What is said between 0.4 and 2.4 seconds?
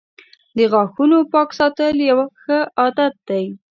•د غاښونو پاک ساتل یوه